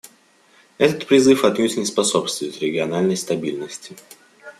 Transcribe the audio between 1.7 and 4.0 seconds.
не способствует региональной стабильности.